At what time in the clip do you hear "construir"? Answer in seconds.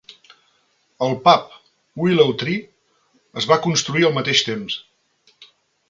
3.67-4.09